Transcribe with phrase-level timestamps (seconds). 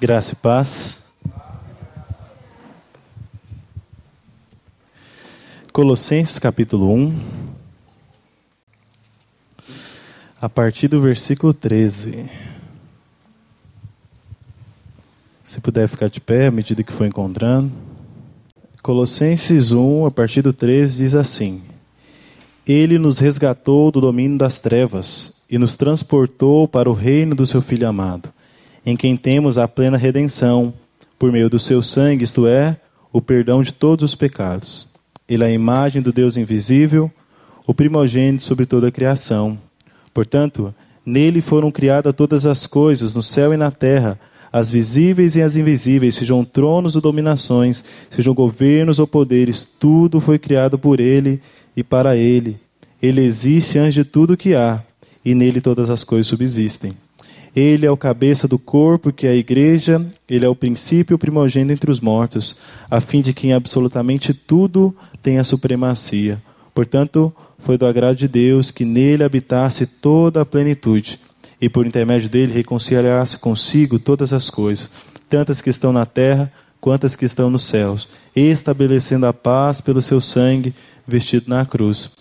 [0.00, 0.98] Graça e paz.
[5.70, 7.20] Colossenses capítulo 1.
[10.40, 12.30] A partir do versículo 13.
[15.44, 17.70] Se puder ficar de pé à medida que for encontrando.
[18.82, 21.60] Colossenses 1, a partir do 13, diz assim:
[22.66, 27.60] Ele nos resgatou do domínio das trevas e nos transportou para o reino do seu
[27.60, 28.32] Filho amado
[28.90, 30.74] em quem temos a plena redenção,
[31.16, 32.76] por meio do seu sangue, isto é,
[33.12, 34.88] o perdão de todos os pecados.
[35.28, 37.08] Ele é a imagem do Deus invisível,
[37.64, 39.56] o primogênito sobre toda a criação.
[40.12, 40.74] Portanto,
[41.06, 44.18] nele foram criadas todas as coisas, no céu e na terra,
[44.52, 50.36] as visíveis e as invisíveis, sejam tronos ou dominações, sejam governos ou poderes, tudo foi
[50.36, 51.40] criado por ele
[51.76, 52.58] e para ele.
[53.00, 54.82] Ele existe antes de tudo que há,
[55.24, 56.92] e nele todas as coisas subsistem.
[57.54, 61.72] Ele é o cabeça do corpo, que é a igreja, ele é o princípio primogênito
[61.72, 62.56] entre os mortos,
[62.88, 66.40] a fim de que em absolutamente tudo tenha supremacia.
[66.72, 71.18] Portanto, foi do agrado de Deus que nele habitasse toda a plenitude,
[71.60, 74.90] e por intermédio dele reconciliasse consigo todas as coisas,
[75.28, 80.00] tantas que estão na terra quanto as que estão nos céus, estabelecendo a paz pelo
[80.00, 80.74] seu sangue
[81.06, 82.19] vestido na cruz.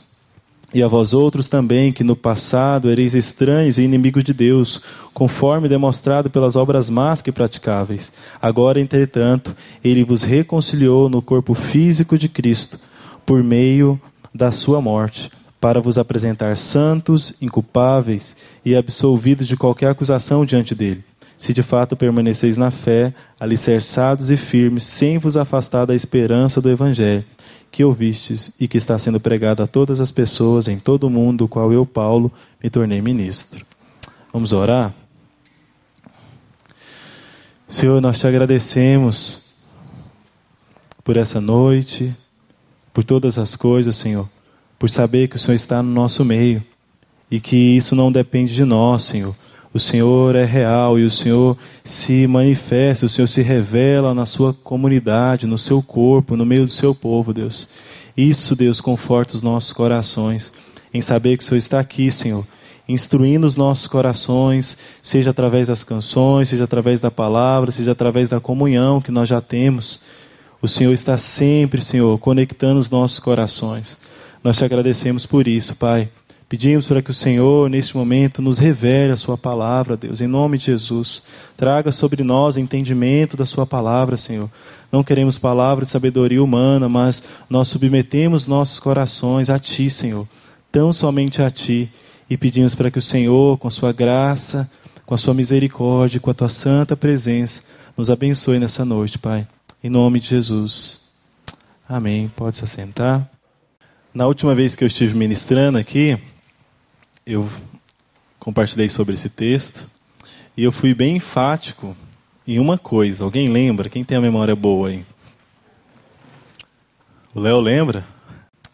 [0.71, 4.81] E a vós outros também, que no passado ereis estranhos e inimigos de Deus,
[5.13, 8.13] conforme demonstrado pelas obras más que praticáveis.
[8.39, 12.79] Agora, entretanto, ele vos reconciliou no corpo físico de Cristo,
[13.25, 13.99] por meio
[14.33, 21.08] da sua morte, para vos apresentar santos, inculpáveis e absolvidos de qualquer acusação diante dele.
[21.39, 26.69] Se de fato permaneceis na fé, alicerçados e firmes, sem vos afastar da esperança do
[26.69, 27.23] Evangelho
[27.71, 31.47] que ouvistes e que está sendo pregado a todas as pessoas em todo o mundo,
[31.47, 32.29] qual eu, Paulo,
[32.61, 33.65] me tornei ministro.
[34.33, 34.93] Vamos orar?
[37.69, 39.53] Senhor, nós te agradecemos
[41.05, 42.13] por essa noite,
[42.93, 44.29] por todas as coisas, Senhor,
[44.77, 46.61] por saber que o Senhor está no nosso meio
[47.31, 49.33] e que isso não depende de nós, Senhor
[49.73, 54.53] o Senhor é real e o Senhor se manifesta, o Senhor se revela na sua
[54.53, 57.69] comunidade, no seu corpo, no meio do seu povo, Deus.
[58.17, 60.51] Isso, Deus, conforta os nossos corações
[60.93, 62.45] em saber que o Senhor está aqui, Senhor,
[62.87, 68.39] instruindo os nossos corações, seja através das canções, seja através da palavra, seja através da
[68.39, 70.01] comunhão que nós já temos.
[70.61, 73.97] O Senhor está sempre, Senhor, conectando os nossos corações.
[74.43, 76.09] Nós te agradecemos por isso, Pai.
[76.49, 80.57] Pedimos para que o Senhor, neste momento, nos revele a Sua palavra, Deus, em nome
[80.57, 81.21] de Jesus.
[81.55, 84.49] Traga sobre nós entendimento da Sua palavra, Senhor.
[84.91, 90.27] Não queremos palavras de sabedoria humana, mas nós submetemos nossos corações a Ti, Senhor,
[90.71, 91.87] tão somente a Ti.
[92.27, 94.67] E pedimos para que o Senhor, com a Sua graça,
[95.05, 97.61] com a Sua misericórdia, com a Tua santa presença,
[97.95, 99.47] nos abençoe nessa noite, Pai.
[99.83, 101.01] Em nome de Jesus.
[101.87, 102.27] Amém.
[102.35, 103.29] Pode se assentar.
[104.11, 106.17] Na última vez que eu estive ministrando aqui,
[107.29, 107.47] eu
[108.39, 109.87] compartilhei sobre esse texto
[110.57, 111.95] e eu fui bem enfático
[112.47, 113.23] em uma coisa.
[113.23, 113.87] Alguém lembra?
[113.87, 115.05] Quem tem a memória boa aí?
[117.35, 118.03] O Léo lembra?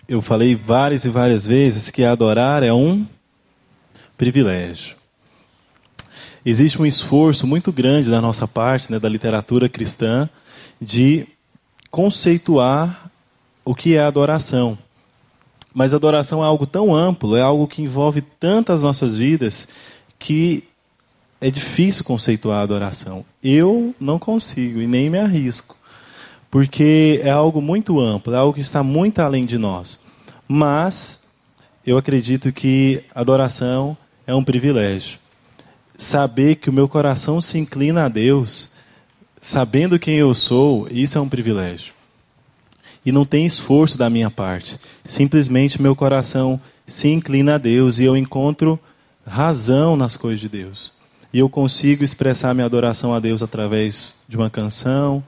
[0.07, 3.05] Eu falei várias e várias vezes que adorar é um
[4.17, 4.95] privilégio.
[6.45, 10.29] Existe um esforço muito grande da nossa parte, né, da literatura cristã,
[10.79, 11.27] de
[11.91, 13.11] conceituar
[13.65, 14.77] o que é adoração.
[15.75, 19.67] Mas adoração é algo tão amplo, é algo que envolve tantas nossas vidas
[20.17, 20.63] que
[21.41, 23.25] é difícil conceituar a adoração.
[23.43, 25.75] Eu não consigo e nem me arrisco,
[26.49, 29.99] porque é algo muito amplo, é algo que está muito além de nós.
[30.47, 31.19] Mas
[31.85, 35.19] eu acredito que adoração é um privilégio.
[35.97, 38.69] Saber que o meu coração se inclina a Deus,
[39.41, 41.94] sabendo quem eu sou, isso é um privilégio
[43.05, 44.79] e não tem esforço da minha parte.
[45.03, 48.79] Simplesmente meu coração se inclina a Deus e eu encontro
[49.25, 50.91] razão nas coisas de Deus.
[51.31, 55.23] E eu consigo expressar minha adoração a Deus através de uma canção,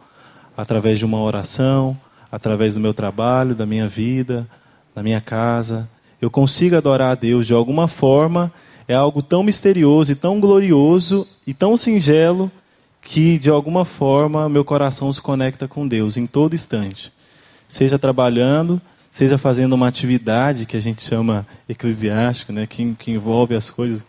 [0.55, 1.97] através de uma oração,
[2.31, 4.47] através do meu trabalho, da minha vida,
[4.95, 5.87] da minha casa.
[6.19, 8.51] Eu consigo adorar a Deus de alguma forma.
[8.87, 12.49] É algo tão misterioso e tão glorioso e tão singelo
[13.01, 17.11] que, de alguma forma, meu coração se conecta com Deus em todo instante
[17.67, 18.81] seja trabalhando,
[19.11, 24.05] seja fazendo uma atividade que a gente chama eclesiástica, né, que, que envolve as coisas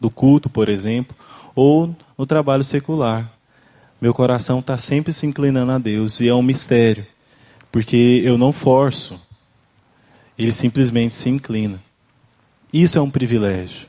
[0.00, 1.16] do culto, por exemplo,
[1.54, 3.30] ou no trabalho secular.
[4.00, 7.06] Meu coração está sempre se inclinando a Deus e é um mistério,
[7.72, 9.20] porque eu não forço,
[10.38, 11.80] ele simplesmente se inclina.
[12.72, 13.86] Isso é um privilégio.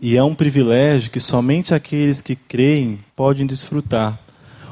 [0.00, 4.18] E é um privilégio que somente aqueles que creem podem desfrutar.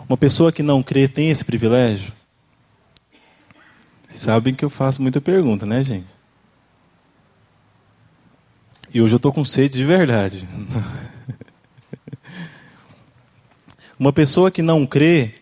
[0.08, 2.12] Uma pessoa que não crê tem esse privilégio?
[4.16, 6.06] Sabem que eu faço muita pergunta, né, gente?
[8.92, 10.48] E hoje eu estou com sede de verdade.
[14.00, 15.34] Uma pessoa que não crê,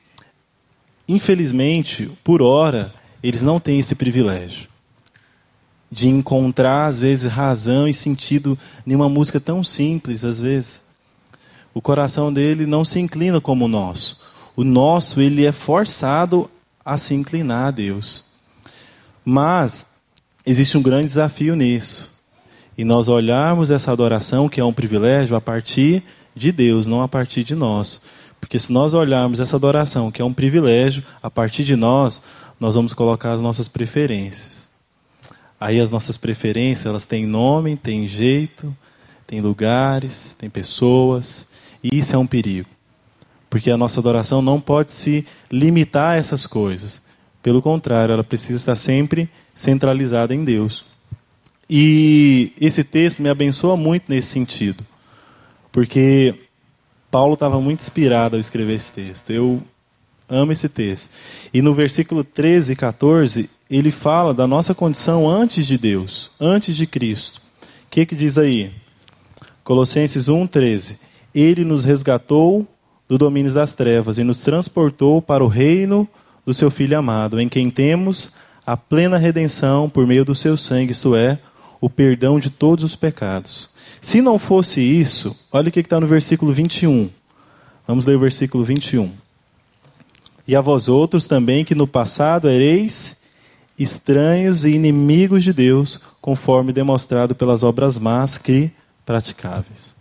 [1.06, 2.92] infelizmente, por hora,
[3.22, 4.68] eles não têm esse privilégio
[5.88, 10.82] de encontrar, às vezes, razão e sentido em uma música tão simples, às vezes.
[11.72, 14.20] O coração dele não se inclina como o nosso.
[14.56, 16.50] O nosso, ele é forçado
[16.84, 18.33] a se inclinar a Deus.
[19.24, 19.86] Mas
[20.44, 22.12] existe um grande desafio nisso.
[22.76, 26.02] E nós olharmos essa adoração, que é um privilégio, a partir
[26.34, 28.00] de Deus, não a partir de nós.
[28.40, 32.22] Porque se nós olharmos essa adoração, que é um privilégio, a partir de nós,
[32.58, 34.68] nós vamos colocar as nossas preferências.
[35.58, 38.76] Aí as nossas preferências, elas têm nome, têm jeito,
[39.26, 41.48] têm lugares, têm pessoas,
[41.82, 42.68] e isso é um perigo.
[43.48, 47.00] Porque a nossa adoração não pode se limitar a essas coisas.
[47.44, 50.82] Pelo contrário, ela precisa estar sempre centralizada em Deus.
[51.68, 54.82] E esse texto me abençoa muito nesse sentido,
[55.70, 56.34] porque
[57.10, 59.30] Paulo estava muito inspirado ao escrever esse texto.
[59.30, 59.62] Eu
[60.26, 61.10] amo esse texto.
[61.52, 66.74] E no versículo 13 e 14, ele fala da nossa condição antes de Deus, antes
[66.74, 67.42] de Cristo.
[67.60, 68.72] O que, que diz aí?
[69.62, 70.98] Colossenses 1, 13.
[71.34, 72.66] Ele nos resgatou
[73.06, 76.08] do domínio das trevas e nos transportou para o reino
[76.44, 78.32] do seu Filho amado, em quem temos
[78.66, 81.38] a plena redenção por meio do seu sangue, isto é,
[81.80, 83.68] o perdão de todos os pecados.
[84.00, 87.10] Se não fosse isso, olha o que está no versículo 21.
[87.86, 89.10] Vamos ler o versículo 21.
[90.46, 93.16] E a vós outros também, que no passado ereis
[93.78, 98.70] estranhos e inimigos de Deus, conforme demonstrado pelas obras más que
[99.04, 99.94] praticáveis.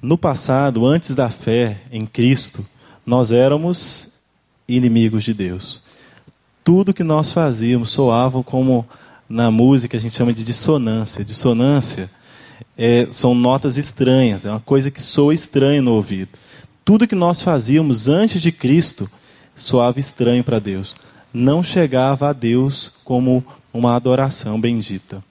[0.00, 2.64] No passado, antes da fé em Cristo,
[3.04, 4.11] nós éramos
[4.68, 5.82] inimigos de Deus.
[6.64, 8.86] Tudo que nós fazíamos soava como
[9.28, 11.24] na música a gente chama de dissonância.
[11.24, 12.10] Dissonância
[12.76, 16.30] é, são notas estranhas, é uma coisa que soa estranha no ouvido.
[16.84, 19.08] Tudo que nós fazíamos antes de Cristo
[19.54, 20.96] soava estranho para Deus.
[21.32, 25.22] Não chegava a Deus como uma adoração bendita.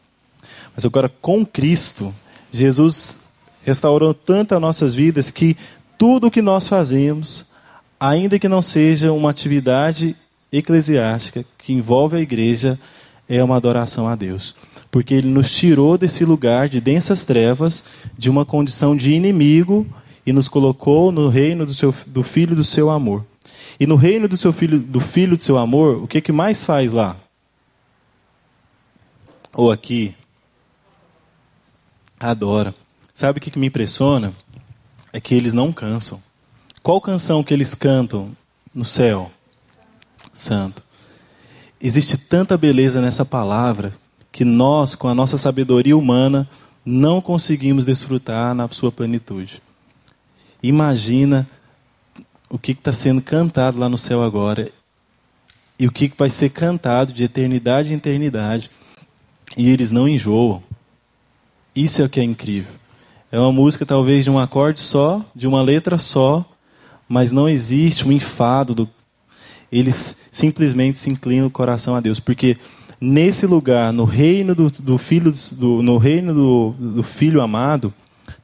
[0.76, 2.14] Mas agora, com Cristo,
[2.50, 3.20] Jesus
[3.62, 5.56] restaurou tanto as nossas vidas que
[5.98, 7.46] tudo o que nós fazíamos
[8.02, 10.16] ainda que não seja uma atividade
[10.52, 12.80] eclesiástica que envolve a igreja,
[13.30, 14.56] é uma adoração a Deus.
[14.90, 17.84] Porque ele nos tirou desse lugar de densas trevas,
[18.18, 19.86] de uma condição de inimigo,
[20.26, 23.24] e nos colocou no reino do, seu, do Filho do seu amor.
[23.80, 26.66] E no reino do seu filho, do filho do seu amor, o que, que mais
[26.66, 27.16] faz lá?
[29.54, 30.16] Ou aqui?
[32.20, 32.74] Adora.
[33.14, 34.34] Sabe o que, que me impressiona?
[35.14, 36.22] É que eles não cansam.
[36.84, 38.36] Qual canção que eles cantam
[38.74, 39.32] no céu?
[40.34, 40.84] Santo.
[41.80, 43.94] Existe tanta beleza nessa palavra
[44.32, 46.50] que nós, com a nossa sabedoria humana,
[46.84, 49.62] não conseguimos desfrutar na sua plenitude.
[50.64, 51.48] Imagina
[52.50, 54.72] o que está sendo cantado lá no céu agora
[55.78, 58.72] e o que vai ser cantado de eternidade em eternidade
[59.56, 60.64] e eles não enjoam.
[61.76, 62.74] Isso é o que é incrível.
[63.32, 66.46] É uma música talvez de um acorde só, de uma letra só,
[67.12, 68.74] mas não existe um enfado.
[68.74, 68.90] Do...
[69.70, 72.56] Eles simplesmente se inclinam o coração a Deus, porque
[73.02, 77.94] nesse lugar, no reino do, do filho, do, no reino do, do filho amado,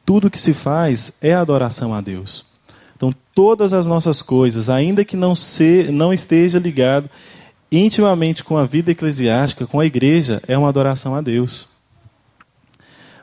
[0.06, 2.46] tudo que se faz é adoração a Deus.
[2.98, 7.10] Então, todas as nossas coisas, ainda que não, se, não esteja ligado
[7.72, 11.70] intimamente com a vida eclesiástica, com a igreja, é uma adoração a Deus.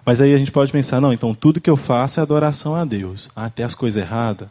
[0.07, 2.85] Mas aí a gente pode pensar, não, então tudo que eu faço é adoração a
[2.85, 3.29] Deus.
[3.37, 4.49] Até as coisas erradas.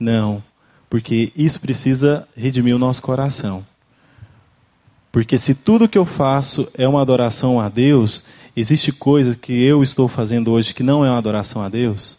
[0.00, 0.42] Não,
[0.90, 3.64] porque isso precisa redimir o nosso coração.
[5.10, 8.24] Porque se tudo que eu faço é uma adoração a Deus,
[8.56, 12.18] existe coisas que eu estou fazendo hoje que não é uma adoração a Deus?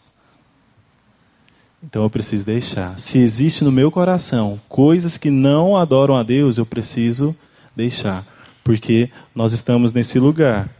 [1.82, 2.98] Então eu preciso deixar.
[2.98, 7.36] Se existe no meu coração coisas que não adoram a Deus, eu preciso
[7.76, 8.26] deixar.
[8.64, 10.70] Porque nós estamos nesse lugar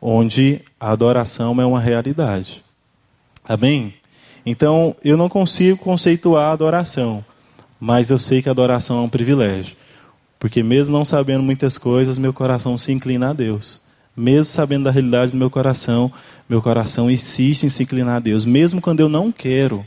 [0.00, 2.64] onde a adoração é uma realidade.
[3.44, 3.94] Amém?
[4.46, 7.24] Então, eu não consigo conceituar a adoração,
[7.80, 9.76] mas eu sei que a adoração é um privilégio.
[10.38, 13.80] Porque mesmo não sabendo muitas coisas, meu coração se inclina a Deus.
[14.16, 16.12] Mesmo sabendo da realidade do meu coração,
[16.48, 18.44] meu coração insiste em se inclinar a Deus.
[18.44, 19.84] Mesmo quando eu não quero,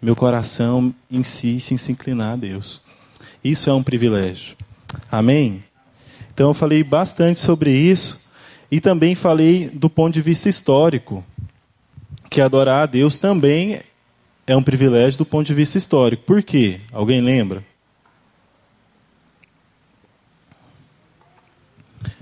[0.00, 2.80] meu coração insiste em se inclinar a Deus.
[3.44, 4.56] Isso é um privilégio.
[5.12, 5.62] Amém?
[6.32, 8.30] Então eu falei bastante sobre isso
[8.70, 11.24] e também falei do ponto de vista histórico
[12.34, 13.78] que adorar a Deus também
[14.44, 16.24] é um privilégio do ponto de vista histórico.
[16.24, 16.80] Por quê?
[16.90, 17.64] Alguém lembra?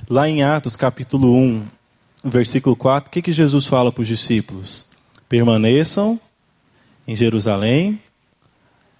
[0.06, 1.66] Lá em Atos capítulo 1,
[2.24, 4.84] versículo 4, o que, que Jesus fala para os discípulos?
[5.30, 6.20] Permaneçam
[7.08, 7.98] em Jerusalém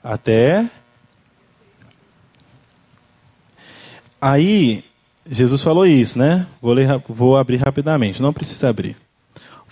[0.03, 0.67] até.
[4.19, 4.83] Aí,
[5.31, 6.47] Jesus falou isso, né?
[6.59, 8.97] Vou, ler, vou abrir rapidamente, não precisa abrir.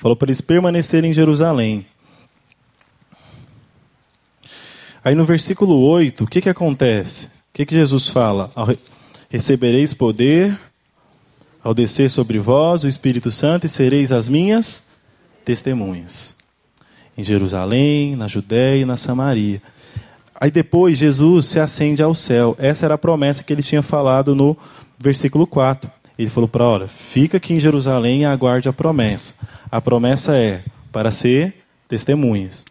[0.01, 1.85] Falou para eles permanecerem em Jerusalém.
[5.05, 7.27] Aí no versículo 8, o que, que acontece?
[7.27, 8.51] O que, que Jesus fala?
[9.29, 10.59] Recebereis poder
[11.63, 14.85] ao descer sobre vós o Espírito Santo e sereis as minhas
[15.45, 16.35] testemunhas.
[17.15, 19.61] Em Jerusalém, na Judéia e na Samaria.
[20.35, 22.57] Aí depois Jesus se acende ao céu.
[22.59, 24.57] Essa era a promessa que ele tinha falado no
[24.99, 26.00] versículo 4.
[26.21, 29.35] Ele falou para ela: fica aqui em Jerusalém e aguarde a promessa.
[29.73, 30.63] A promessa é
[30.93, 31.55] para ser
[31.89, 32.67] testemunhas.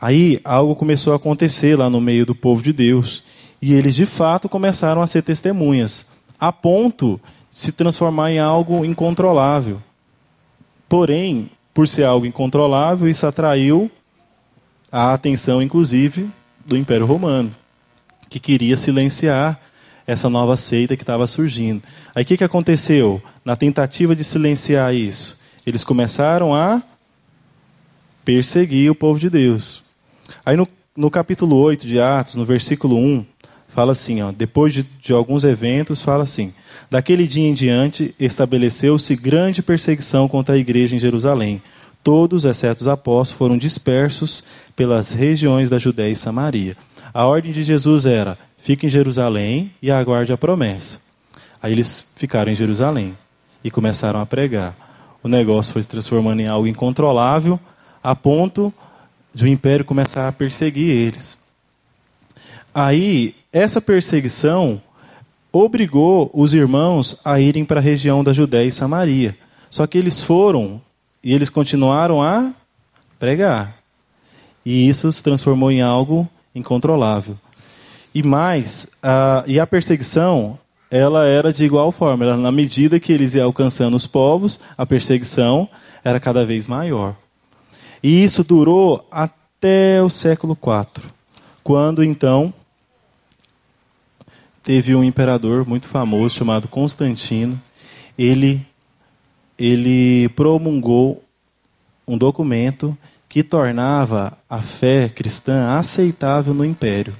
[0.00, 3.24] Aí algo começou a acontecer lá no meio do povo de Deus.
[3.60, 6.06] E eles de fato começaram a ser testemunhas,
[6.38, 9.82] a ponto de se transformar em algo incontrolável.
[10.88, 13.90] Porém, por ser algo incontrolável, isso atraiu
[14.92, 16.30] a atenção, inclusive,
[16.64, 17.52] do Império Romano,
[18.30, 19.60] que queria silenciar
[20.06, 21.82] essa nova seita que estava surgindo.
[22.14, 23.20] Aí o que, que aconteceu?
[23.44, 26.82] Na tentativa de silenciar isso, eles começaram a
[28.24, 29.82] perseguir o povo de Deus.
[30.44, 33.24] Aí no, no capítulo 8 de Atos, no versículo 1,
[33.68, 36.52] fala assim, ó, depois de, de alguns eventos, fala assim:
[36.90, 41.60] Daquele dia em diante estabeleceu-se grande perseguição contra a igreja em Jerusalém.
[42.02, 44.44] Todos, exceto os apóstolos, foram dispersos
[44.76, 46.76] pelas regiões da Judéia e Samaria.
[47.12, 51.00] A ordem de Jesus era: fique em Jerusalém e aguarde a promessa.
[51.62, 53.16] Aí eles ficaram em Jerusalém
[53.64, 54.76] e começaram a pregar
[55.26, 57.58] o negócio foi se transformando em algo incontrolável,
[58.00, 58.72] a ponto
[59.34, 61.36] de o império começar a perseguir eles.
[62.72, 64.80] Aí, essa perseguição
[65.50, 69.36] obrigou os irmãos a irem para a região da Judéia e Samaria.
[69.68, 70.80] Só que eles foram
[71.24, 72.52] e eles continuaram a
[73.18, 73.78] pregar.
[74.64, 77.36] E isso se transformou em algo incontrolável.
[78.16, 80.58] E mais, a, e a perseguição
[80.90, 82.24] ela era de igual forma.
[82.24, 85.68] Ela, na medida que eles iam alcançando os povos, a perseguição
[86.02, 87.14] era cada vez maior.
[88.02, 91.04] E isso durou até o século IV,
[91.62, 92.54] quando então
[94.62, 97.60] teve um imperador muito famoso chamado Constantino.
[98.16, 98.66] Ele
[99.58, 101.22] ele promulgou
[102.08, 102.96] um documento
[103.28, 107.14] que tornava a fé cristã aceitável no império.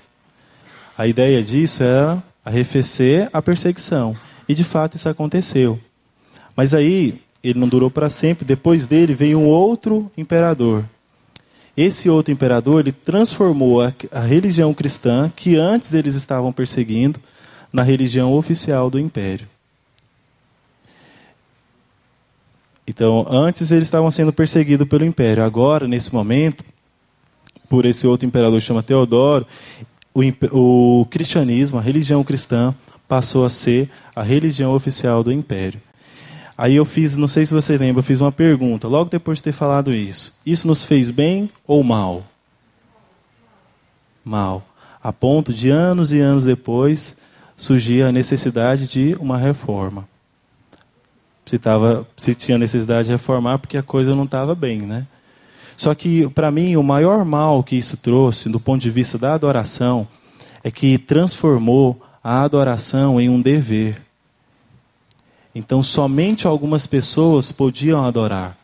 [0.96, 4.16] A ideia disso era arrefecer a perseguição.
[4.48, 5.78] E de fato isso aconteceu.
[6.56, 8.44] Mas aí ele não durou para sempre.
[8.44, 10.84] Depois dele veio um outro imperador.
[11.76, 17.20] Esse outro imperador ele transformou a, a religião cristã que antes eles estavam perseguindo
[17.70, 19.46] na religião oficial do império.
[22.86, 25.44] Então, antes eles estavam sendo perseguidos pelo império.
[25.44, 26.64] Agora, nesse momento,
[27.68, 29.46] por esse outro imperador chama Teodoro,
[30.16, 32.74] o, o cristianismo, a religião cristã,
[33.06, 35.80] passou a ser a religião oficial do império.
[36.56, 39.44] Aí eu fiz, não sei se você lembra, eu fiz uma pergunta, logo depois de
[39.44, 40.32] ter falado isso.
[40.44, 42.24] Isso nos fez bem ou mal?
[44.24, 44.66] Mal.
[45.02, 47.18] A ponto de anos e anos depois
[47.54, 50.08] surgir a necessidade de uma reforma.
[51.44, 55.06] Se, tava, se tinha necessidade de reformar, porque a coisa não estava bem, né?
[55.76, 59.34] Só que, para mim, o maior mal que isso trouxe, do ponto de vista da
[59.34, 60.08] adoração,
[60.64, 64.00] é que transformou a adoração em um dever.
[65.54, 68.56] Então, somente algumas pessoas podiam adorar.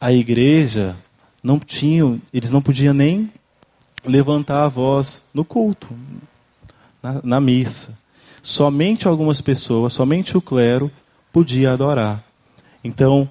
[0.00, 0.96] A igreja
[1.42, 3.32] não tinha, eles não podiam nem
[4.04, 5.88] levantar a voz no culto,
[7.02, 7.96] na, na missa.
[8.42, 10.90] Somente algumas pessoas, somente o clero
[11.32, 12.24] podia adorar.
[12.82, 13.28] Então,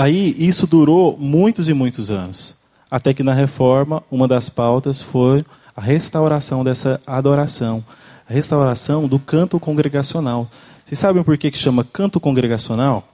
[0.00, 2.54] Aí isso durou muitos e muitos anos,
[2.88, 7.84] até que na reforma uma das pautas foi a restauração dessa adoração,
[8.30, 10.48] a restauração do canto congregacional.
[10.84, 13.08] Vocês sabem por que, que chama canto congregacional?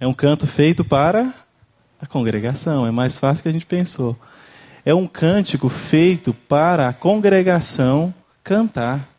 [0.00, 1.32] É um canto feito para
[2.00, 4.18] a congregação, é mais fácil que a gente pensou.
[4.84, 9.11] É um cântico feito para a congregação cantar.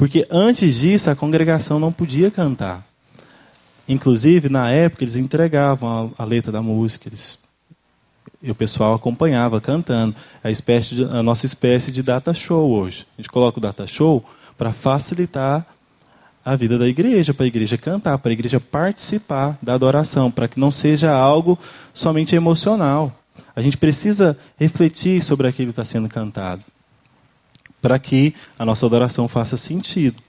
[0.00, 2.82] Porque antes disso a congregação não podia cantar.
[3.86, 7.38] Inclusive, na época, eles entregavam a, a letra da música, eles,
[8.42, 10.16] e o pessoal acompanhava cantando.
[10.42, 13.06] A, espécie de, a nossa espécie de data show hoje.
[13.18, 14.24] A gente coloca o data show
[14.56, 15.66] para facilitar
[16.42, 20.48] a vida da igreja, para a igreja cantar, para a igreja participar da adoração, para
[20.48, 21.58] que não seja algo
[21.92, 23.14] somente emocional.
[23.54, 26.64] A gente precisa refletir sobre aquilo que está sendo cantado,
[27.80, 30.22] para que a nossa adoração faça sentido.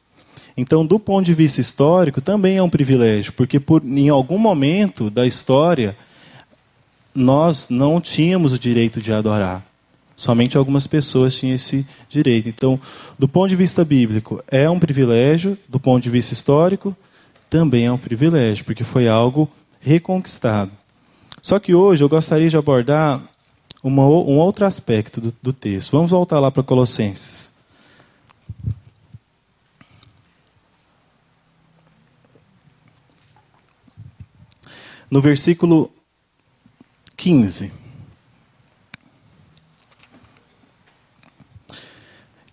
[0.56, 5.10] Então, do ponto de vista histórico, também é um privilégio, porque por, em algum momento
[5.10, 5.96] da história,
[7.16, 9.66] nós não tínhamos o direito de adorar.
[10.16, 12.48] Somente algumas pessoas tinham esse direito.
[12.48, 12.80] Então,
[13.18, 16.96] do ponto de vista bíblico, é um privilégio, do ponto de vista histórico,
[17.50, 20.72] também é um privilégio, porque foi algo reconquistado.
[21.42, 23.22] Só que hoje eu gostaria de abordar
[23.84, 25.92] uma, um outro aspecto do, do texto.
[25.92, 27.52] Vamos voltar lá para Colossenses.
[35.10, 35.92] No versículo
[37.18, 37.72] 15.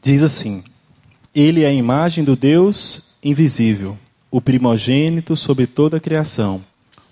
[0.03, 0.65] Diz assim:
[1.35, 3.97] Ele é a imagem do Deus invisível,
[4.31, 6.65] o primogênito sobre toda a criação.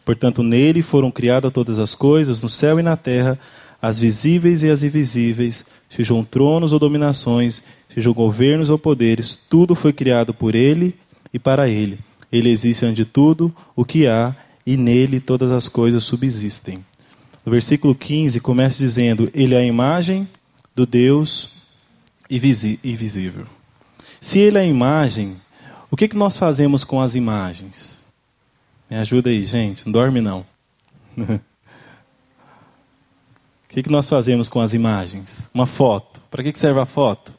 [0.05, 3.39] Portanto, nele foram criadas todas as coisas, no céu e na terra,
[3.81, 9.93] as visíveis e as invisíveis, sejam tronos ou dominações, sejam governos ou poderes, tudo foi
[9.93, 10.95] criado por ele
[11.33, 11.99] e para ele.
[12.31, 14.35] Ele existe ante tudo o que há,
[14.67, 16.85] e nele todas as coisas subsistem.
[17.45, 20.29] No versículo 15 começa dizendo: Ele é a imagem
[20.75, 21.63] do Deus
[22.29, 23.47] invisível.
[24.21, 25.37] Se ele é a imagem,
[25.91, 28.05] o que, que nós fazemos com as imagens?
[28.91, 30.45] Me ajuda aí, gente, não dorme não.
[33.77, 35.51] que, que nós fazemos com as imagens?
[35.53, 36.23] Uma foto.
[36.31, 37.35] Para que, que serve a foto?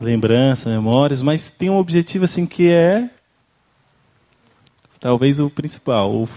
[0.00, 3.10] Lembrança, memórias, mas tem um objetivo assim que é
[5.00, 6.28] talvez o principal, o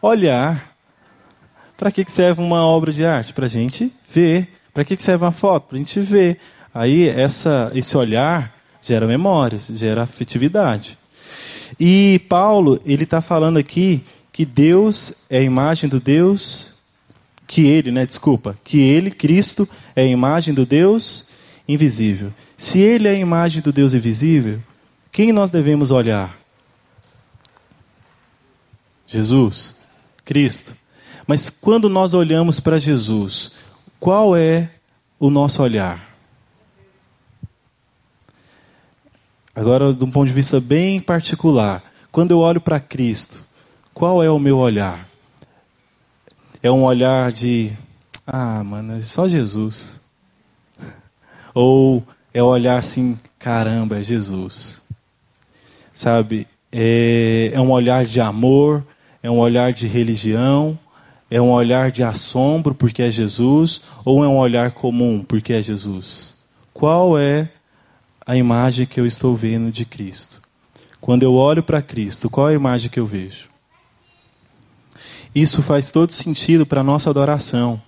[0.00, 0.72] olhar.
[1.76, 3.32] Para que serve uma obra de arte?
[3.32, 4.52] Para a gente ver.
[4.72, 5.70] Para que serve uma foto?
[5.70, 6.38] Para a gente ver.
[6.72, 10.96] Aí essa, esse olhar gera memórias, gera afetividade.
[11.78, 14.04] E Paulo ele está falando aqui
[14.40, 16.72] que Deus é a imagem do Deus,
[17.46, 18.06] que ele, né?
[18.06, 21.26] Desculpa, que ele, Cristo, é a imagem do Deus
[21.68, 22.32] invisível.
[22.56, 24.58] Se ele é a imagem do Deus invisível,
[25.12, 26.38] quem nós devemos olhar?
[29.06, 29.76] Jesus,
[30.24, 30.74] Cristo.
[31.26, 33.52] Mas quando nós olhamos para Jesus,
[33.98, 34.70] qual é
[35.18, 36.16] o nosso olhar?
[39.54, 43.49] Agora, de um ponto de vista bem particular, quando eu olho para Cristo,
[44.00, 45.06] qual é o meu olhar?
[46.62, 47.70] É um olhar de,
[48.26, 50.00] ah, mano, é só Jesus.
[51.54, 54.82] Ou é olhar assim, caramba, é Jesus.
[55.92, 56.48] Sabe?
[56.72, 58.86] É, é um olhar de amor,
[59.22, 60.78] é um olhar de religião?
[61.30, 63.82] É um olhar de assombro porque é Jesus?
[64.02, 66.38] Ou é um olhar comum porque é Jesus?
[66.72, 67.50] Qual é
[68.26, 70.40] a imagem que eu estou vendo de Cristo?
[71.02, 73.49] Quando eu olho para Cristo, qual é a imagem que eu vejo?
[75.34, 77.80] Isso faz todo sentido para a nossa adoração.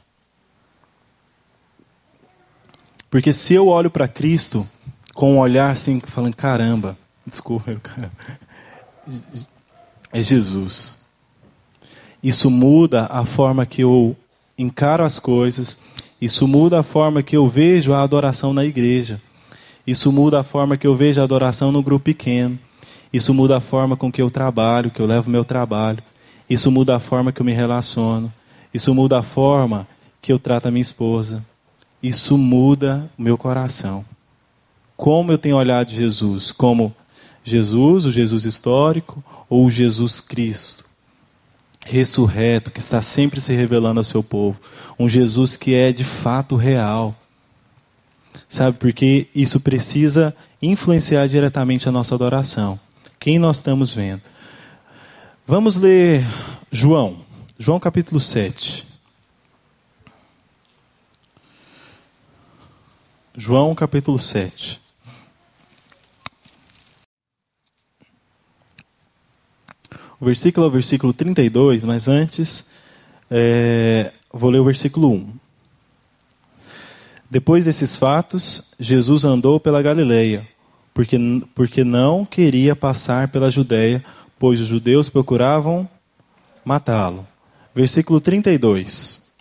[3.11, 4.67] Porque se eu olho para Cristo
[5.15, 7.79] com um olhar assim, falando, caramba, desculpa,
[10.13, 10.99] é Jesus.
[12.23, 14.17] Isso muda a forma que eu
[14.57, 15.79] encaro as coisas,
[16.21, 19.21] isso muda a forma que eu vejo a adoração na igreja.
[19.85, 22.59] Isso muda a forma que eu vejo a adoração no grupo pequeno.
[23.13, 26.03] Isso muda a forma com que eu trabalho, que eu levo meu trabalho.
[26.49, 28.33] Isso muda a forma que eu me relaciono.
[28.73, 29.87] Isso muda a forma
[30.21, 31.45] que eu trato a minha esposa.
[32.03, 34.05] Isso muda o meu coração.
[34.97, 36.53] Como eu tenho olhado Jesus?
[36.53, 36.95] Como
[37.43, 40.85] Jesus, o Jesus histórico, ou o Jesus Cristo?
[41.85, 44.59] ressurreto, que está sempre se revelando ao seu povo.
[44.99, 47.15] Um Jesus que é de fato real.
[48.49, 52.79] Sabe, porque isso precisa influenciar diretamente a nossa adoração.
[53.19, 54.23] Quem nós estamos vendo?
[55.45, 56.25] Vamos ler
[56.71, 57.19] João,
[57.59, 58.87] João capítulo 7.
[63.37, 64.81] João capítulo 7.
[70.21, 72.69] O versículo é o versículo 32, mas antes
[73.29, 75.35] é, vou ler o versículo 1.
[77.29, 80.47] Depois desses fatos, Jesus andou pela Galileia,
[80.95, 81.19] porque,
[81.53, 84.05] porque não queria passar pela Judéia,
[84.43, 85.89] pois os judeus procuravam
[86.65, 87.25] matá-lo.
[87.73, 89.33] Versículo 32.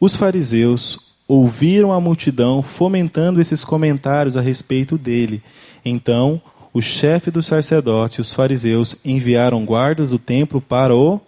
[0.00, 5.40] Os fariseus ouviram a multidão fomentando esses comentários a respeito dele.
[5.84, 6.42] Então,
[6.74, 11.20] o chefe dos sacerdotes e os fariseus enviaram guardas do templo para o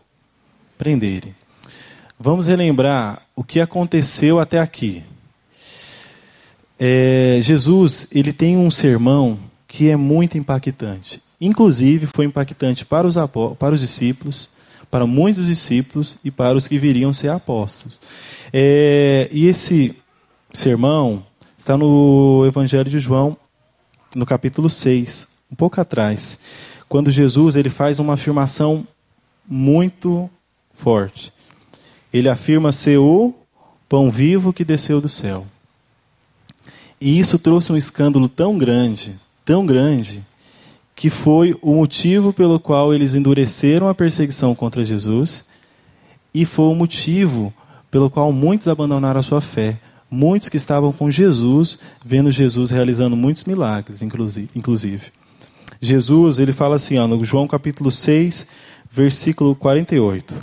[0.77, 1.33] prenderem.
[2.19, 5.05] Vamos relembrar o que aconteceu até aqui.
[6.77, 11.23] É, Jesus ele tem um sermão que é muito impactante.
[11.41, 13.17] Inclusive foi impactante para os,
[13.59, 14.51] para os discípulos,
[14.91, 18.01] para muitos discípulos e para os que viriam ser apóstolos.
[18.53, 19.97] É, e esse
[20.53, 21.25] sermão
[21.57, 23.37] está no Evangelho de João,
[24.15, 26.41] no capítulo 6, um pouco atrás,
[26.89, 28.87] quando Jesus ele faz uma afirmação
[29.49, 30.29] muito
[30.75, 31.33] forte.
[32.13, 33.33] Ele afirma ser o
[33.89, 35.47] pão vivo que desceu do céu.
[37.01, 40.25] E isso trouxe um escândalo tão grande, tão grande,
[41.01, 45.47] que foi o motivo pelo qual eles endureceram a perseguição contra Jesus
[46.35, 47.55] e foi o motivo
[47.91, 49.79] pelo qual muitos abandonaram a sua fé.
[50.11, 55.07] Muitos que estavam com Jesus, vendo Jesus realizando muitos milagres, inclusive.
[55.81, 58.47] Jesus, ele fala assim, ó, no João capítulo 6,
[58.91, 60.35] versículo 48.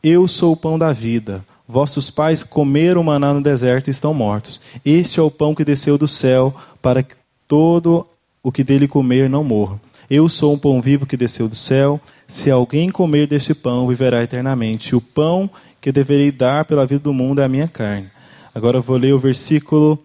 [0.00, 1.44] Eu sou o pão da vida.
[1.66, 4.60] Vossos pais comeram maná no deserto e estão mortos.
[4.84, 7.16] Este é o pão que desceu do céu, para que
[7.48, 8.06] todo
[8.44, 9.87] o que dele comer não morra.
[10.10, 12.00] Eu sou um pão vivo que desceu do céu.
[12.26, 14.96] Se alguém comer deste pão, viverá eternamente.
[14.96, 18.08] O pão que deverei dar pela vida do mundo é a minha carne.
[18.54, 19.98] Agora eu vou ler o versículo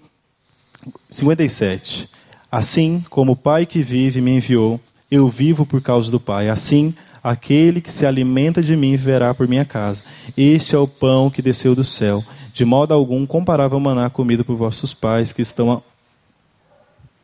[1.09, 2.09] 57.
[2.51, 6.49] Assim como o Pai que vive me enviou, eu vivo por causa do Pai.
[6.49, 10.03] Assim, aquele que se alimenta de mim viverá por minha casa.
[10.35, 12.23] Este é o pão que desceu do céu.
[12.53, 15.81] De modo algum comparável ao maná comido por vossos pais que estão,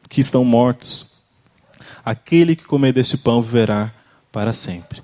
[0.07, 1.18] que estão mortos.
[2.03, 3.93] Aquele que comer deste pão viverá
[4.31, 5.01] para sempre.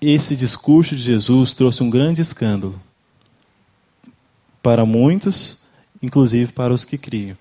[0.00, 2.80] Esse discurso de Jesus trouxe um grande escândalo
[4.62, 5.58] para muitos,
[6.02, 7.36] inclusive para os que criam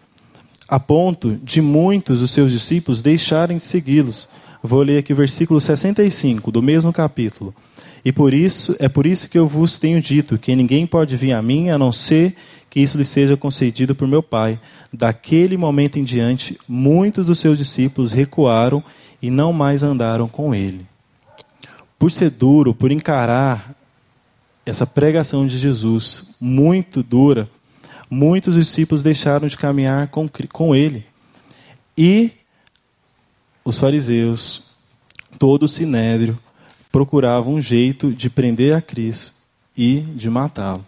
[0.68, 4.28] a ponto de muitos dos seus discípulos deixarem de segui-los.
[4.64, 7.54] Vou ler aqui o versículo 65 do mesmo capítulo.
[8.06, 11.34] E por isso é por isso que eu vos tenho dito que ninguém pode vir
[11.34, 12.36] a mim a não ser
[12.70, 14.60] que isso lhe seja concedido por meu Pai.
[14.94, 18.84] Daquele momento em diante, muitos dos seus discípulos recuaram
[19.20, 20.86] e não mais andaram com ele.
[21.98, 23.76] Por ser duro, por encarar
[24.64, 27.50] essa pregação de Jesus muito dura,
[28.08, 31.06] muitos discípulos deixaram de caminhar com, com ele.
[31.98, 32.32] E
[33.64, 34.62] os fariseus,
[35.40, 36.38] todo o sinédrio,
[36.96, 39.34] procuravam um jeito de prender a Cristo
[39.76, 40.86] e de matá-lo.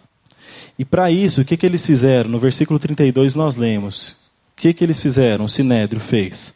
[0.78, 2.30] E para isso, o que, que eles fizeram?
[2.30, 4.12] No versículo 32 nós lemos.
[4.52, 5.44] O que, que eles fizeram?
[5.44, 6.54] O sinédrio fez.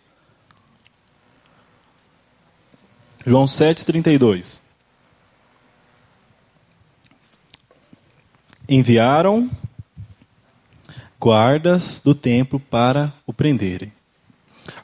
[3.27, 4.59] João 7,32.
[8.67, 9.51] Enviaram
[11.21, 13.93] guardas do templo para o prenderem.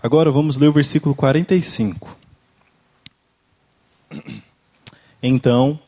[0.03, 2.18] Agora vamos ler o versículo 45.
[5.29, 5.79] Então,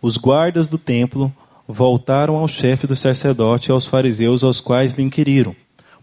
[0.00, 1.32] os guardas do templo
[1.68, 5.54] voltaram ao chefe do sacerdote e aos fariseus, aos quais lhe inquiriram: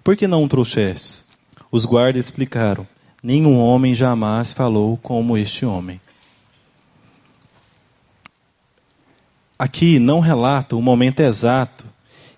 [0.04, 1.26] Por que não o trouxestes?
[1.72, 2.88] Os guardas explicaram:
[3.22, 6.00] Nenhum homem jamais falou como este homem.
[9.58, 11.86] Aqui não relata o momento exato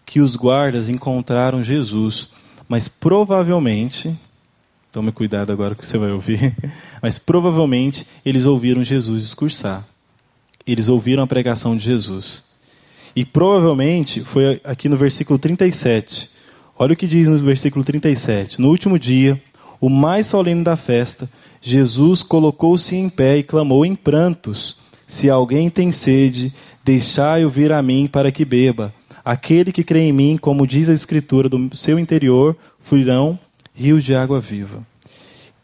[0.05, 2.29] que os guardas encontraram Jesus,
[2.69, 4.15] mas provavelmente,
[4.91, 6.55] tome cuidado agora que você vai ouvir,
[7.01, 9.83] mas provavelmente eles ouviram Jesus discursar.
[10.65, 12.43] Eles ouviram a pregação de Jesus.
[13.15, 16.29] E provavelmente foi aqui no versículo 37.
[16.77, 18.59] Olha o que diz no versículo 37.
[18.59, 19.41] No último dia,
[19.79, 21.29] o mais solene da festa,
[21.61, 27.81] Jesus colocou-se em pé e clamou em prantos: Se alguém tem sede, deixai-o vir a
[27.81, 28.93] mim para que beba.
[29.23, 33.39] Aquele que crê em mim, como diz a Escritura, do seu interior fluirão
[33.73, 34.85] rios de água viva.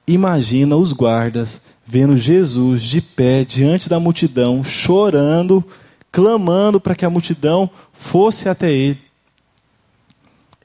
[0.08, 5.64] Imagina os guardas vendo Jesus de pé diante da multidão, chorando,
[6.12, 9.02] clamando para que a multidão fosse até ele.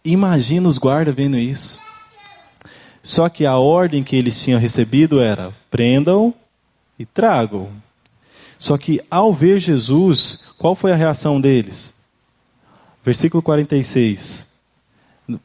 [0.04, 1.80] Imagina os guardas vendo isso.
[3.02, 6.34] Só que a ordem que eles tinham recebido era: prendam
[6.98, 7.70] e tragam.
[8.58, 11.94] Só que ao ver Jesus, qual foi a reação deles?
[13.04, 14.46] Versículo 46.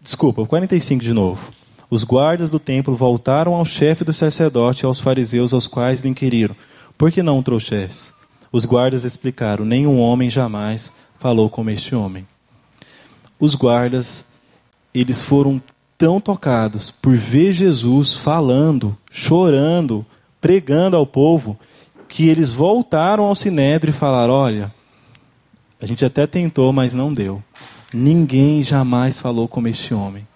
[0.02, 1.52] Desculpa, 45 de novo.
[1.92, 6.08] Os guardas do templo voltaram ao chefe do sacerdote e aos fariseus, aos quais lhe
[6.08, 6.56] inquiriram:
[6.98, 8.14] Por que não o trouxeste?
[8.50, 12.26] Os guardas explicaram: Nenhum homem jamais falou como este homem.
[13.38, 14.24] Os guardas,
[14.94, 15.62] eles foram
[15.98, 20.06] tão tocados por ver Jesus falando, chorando,
[20.40, 21.60] pregando ao povo,
[22.08, 24.74] que eles voltaram ao sinédrio e falaram: Olha,
[25.82, 27.44] a gente até tentou, mas não deu.
[27.94, 30.31] Ninguém jamais falou como este homem.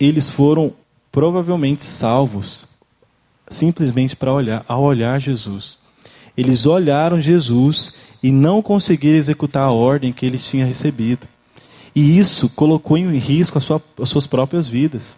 [0.00, 0.72] Eles foram
[1.12, 2.64] provavelmente salvos
[3.50, 5.76] simplesmente para olhar, ao olhar Jesus.
[6.36, 11.28] Eles olharam Jesus e não conseguiram executar a ordem que eles tinham recebido.
[11.94, 15.16] E isso colocou em risco sua, as suas próprias vidas.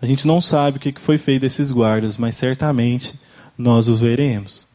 [0.00, 3.14] A gente não sabe o que foi feito desses guardas, mas certamente
[3.56, 4.66] nós os veremos.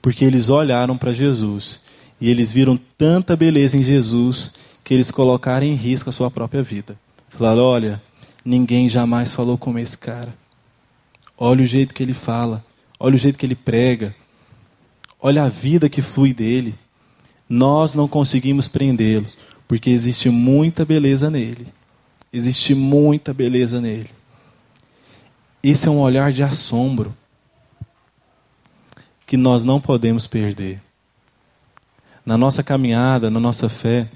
[0.00, 1.80] Porque eles olharam para Jesus
[2.20, 6.62] e eles viram tanta beleza em Jesus que eles colocaram em risco a sua própria
[6.62, 6.96] vida.
[7.30, 8.02] Falaram: olha,
[8.44, 10.34] ninguém jamais falou como esse cara.
[11.38, 12.62] Olha o jeito que ele fala,
[12.98, 14.14] olha o jeito que ele prega,
[15.18, 16.74] olha a vida que flui dele.
[17.48, 21.66] Nós não conseguimos prendê-los, porque existe muita beleza nele.
[22.32, 24.10] Existe muita beleza nele.
[25.62, 27.16] Esse é um olhar de assombro
[29.26, 30.80] que nós não podemos perder.
[32.24, 34.08] Na nossa caminhada, na nossa fé,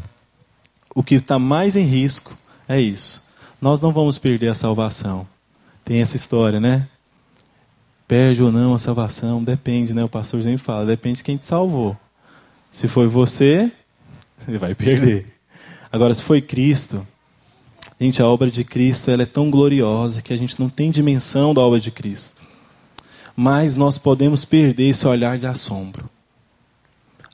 [0.94, 2.36] o que está mais em risco
[2.68, 3.22] é isso.
[3.60, 5.26] Nós não vamos perder a salvação.
[5.84, 6.88] Tem essa história, né?
[8.06, 10.04] Perde ou não a salvação, depende, né?
[10.04, 11.96] O pastor sempre fala, depende de quem te salvou.
[12.70, 13.72] Se foi você,
[14.38, 15.26] você vai perder.
[15.90, 17.06] Agora, se foi Cristo,
[18.00, 21.54] Gente, a obra de Cristo ela é tão gloriosa que a gente não tem dimensão
[21.54, 22.42] da obra de Cristo.
[23.36, 26.10] Mas nós podemos perder esse olhar de assombro.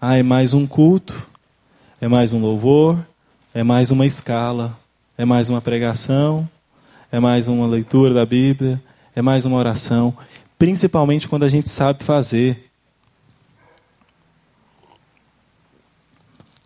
[0.01, 1.27] Ah, é mais um culto,
[2.01, 3.05] é mais um louvor,
[3.55, 4.79] é mais uma escala,
[5.21, 6.49] é mais uma pregação,
[7.13, 8.83] é mais uma leitura da Bíblia,
[9.15, 10.17] é mais uma oração,
[10.59, 12.71] principalmente quando a gente sabe fazer.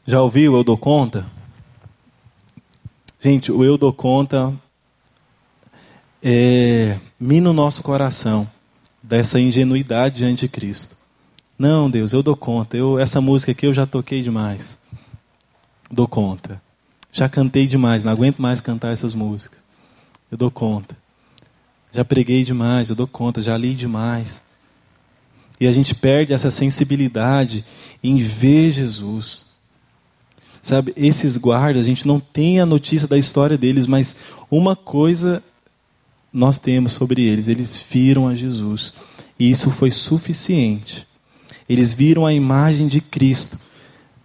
[0.07, 1.27] Já ouviu Eu Dou Conta?
[3.19, 4.55] Gente, o eu dou conta
[6.23, 8.49] é, mina o nosso coração
[9.03, 10.97] dessa ingenuidade diante de Cristo.
[11.59, 12.77] Não, Deus, eu dou conta.
[12.77, 14.79] Eu, essa música aqui eu já toquei demais.
[15.91, 16.63] Dou conta.
[17.15, 19.61] Já cantei demais, não aguento mais cantar essas músicas.
[20.33, 20.97] Eu dou conta.
[21.93, 24.43] Já preguei demais, eu dou conta, já li demais.
[25.61, 27.65] E a gente perde essa sensibilidade
[28.03, 29.47] em ver Jesus.
[30.61, 34.17] Sabe, esses guardas, a gente não tem a notícia da história deles, mas
[34.51, 35.41] uma coisa
[36.33, 38.93] nós temos sobre eles: eles viram a Jesus.
[39.39, 41.07] E isso foi suficiente.
[41.69, 43.57] Eles viram a imagem de Cristo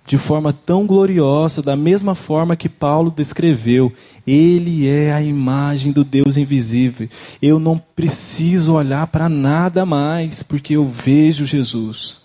[0.10, 3.94] de forma tão gloriosa, da mesma forma que Paulo descreveu.
[4.26, 7.08] Ele é a imagem do Deus invisível.
[7.40, 12.22] Eu não preciso olhar para nada mais, porque eu vejo Jesus.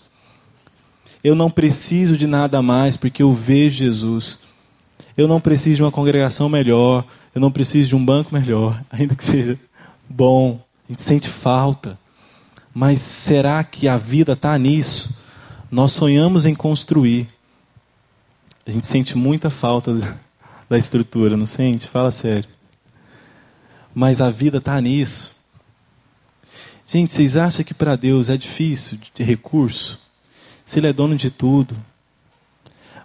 [1.23, 4.39] Eu não preciso de nada mais porque eu vejo Jesus.
[5.15, 7.05] Eu não preciso de uma congregação melhor.
[7.35, 9.59] Eu não preciso de um banco melhor, ainda que seja
[10.09, 10.59] bom.
[10.89, 11.99] A gente sente falta.
[12.73, 15.15] Mas será que a vida está nisso?
[15.69, 17.34] Nós sonhamos em construir.
[18.65, 19.93] A gente sente muita falta
[20.69, 21.87] da estrutura, não sente?
[21.87, 22.49] Fala sério.
[23.93, 25.35] Mas a vida está nisso.
[26.85, 30.05] Gente, vocês acham que para Deus é difícil de recurso?
[30.65, 31.77] se Ele é dono de tudo.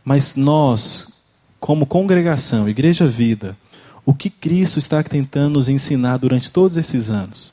[0.03, 1.23] Mas nós,
[1.61, 3.57] como congregação, Igreja Vida,
[4.05, 7.53] o que Cristo está tentando nos ensinar durante todos esses anos?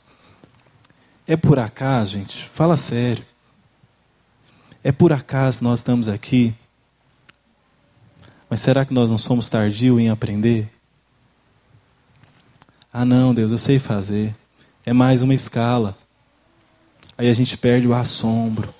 [1.26, 2.50] É por acaso, gente?
[2.54, 3.24] Fala sério.
[4.82, 6.54] É por acaso nós estamos aqui?
[8.48, 10.70] Mas será que nós não somos tardios em aprender?
[12.92, 14.34] Ah, não, Deus, eu sei fazer.
[14.84, 15.96] É mais uma escala.
[17.16, 18.72] Aí a gente perde o assombro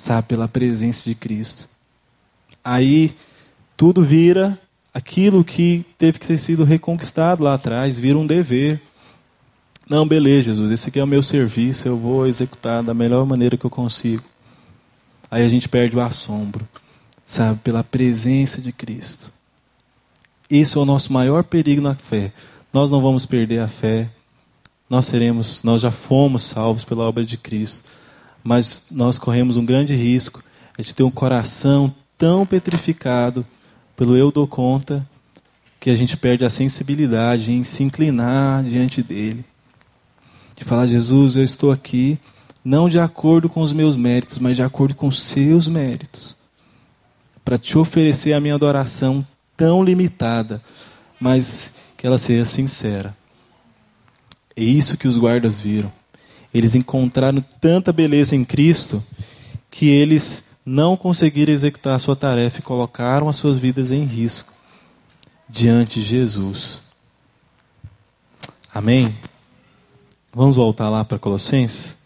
[0.00, 1.68] sabe, pela presença de Cristo.
[2.64, 3.14] Aí
[3.76, 4.58] tudo vira
[4.94, 8.80] aquilo que teve que ter sido reconquistado lá atrás, vira um dever.
[9.88, 13.58] Não, beleza, Jesus, esse aqui é o meu serviço, eu vou executar da melhor maneira
[13.58, 14.24] que eu consigo.
[15.30, 16.66] Aí a gente perde o assombro,
[17.30, 19.32] sabe, pela presença de Cristo.
[20.48, 22.32] Esse é o nosso maior perigo na fé.
[22.72, 24.10] Nós não vamos perder a fé.
[24.88, 27.84] Nós seremos, nós já fomos salvos pela obra de Cristo
[28.42, 30.42] mas nós corremos um grande risco
[30.78, 33.46] de ter um coração tão petrificado
[33.96, 35.06] pelo eu dou conta
[35.78, 39.44] que a gente perde a sensibilidade em se inclinar diante dele.
[40.56, 42.18] De falar, Jesus, eu estou aqui
[42.62, 46.36] não de acordo com os meus méritos, mas de acordo com os seus méritos.
[47.50, 50.62] Para te oferecer a minha adoração tão limitada,
[51.18, 53.12] mas que ela seja sincera.
[54.54, 55.92] É isso que os guardas viram.
[56.54, 59.02] Eles encontraram tanta beleza em Cristo
[59.68, 64.54] que eles não conseguiram executar a sua tarefa e colocaram as suas vidas em risco
[65.48, 66.84] diante de Jesus.
[68.72, 69.12] Amém?
[70.32, 71.99] Vamos voltar lá para Colossenses?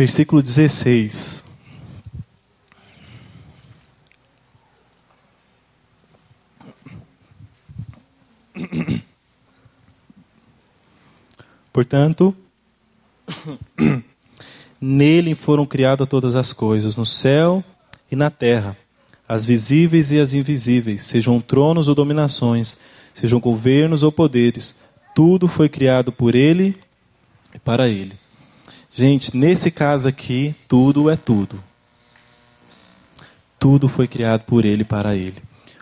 [0.00, 1.44] Versículo 16.
[11.70, 12.34] Portanto,
[14.80, 17.62] Nele foram criadas todas as coisas, no céu
[18.10, 18.74] e na terra,
[19.28, 22.78] as visíveis e as invisíveis, sejam tronos ou dominações,
[23.12, 24.74] sejam governos ou poderes,
[25.14, 26.74] tudo foi criado por Ele
[27.54, 28.29] e para Ele.
[28.92, 31.62] Gente, nesse caso aqui, tudo é tudo.
[33.58, 35.36] Tudo foi criado por Ele para Ele.